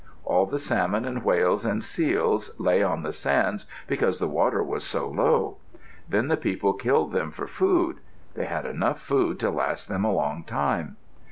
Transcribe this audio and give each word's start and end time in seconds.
All 0.25 0.47
the 0.47 0.57
salmon, 0.57 1.05
and 1.05 1.23
whales, 1.23 1.63
and 1.63 1.83
seals 1.83 2.59
lay 2.59 2.81
on 2.81 3.03
the 3.03 3.13
sands 3.13 3.67
because 3.85 4.17
the 4.17 4.27
water 4.27 4.63
was 4.63 4.83
so 4.83 5.07
low. 5.07 5.57
Then 6.09 6.27
the 6.27 6.37
people 6.37 6.73
killed 6.73 7.11
them 7.11 7.29
for 7.29 7.45
food. 7.45 7.97
They 8.33 8.45
had 8.45 8.65
enough 8.65 8.99
food 8.99 9.39
to 9.41 9.51
last 9.51 9.89
them 9.89 10.03
a 10.03 10.11
long 10.11 10.43
time. 10.43 10.97